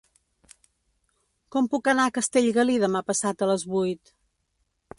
[1.55, 4.15] Com puc anar a Castellgalí demà passat a les vuit?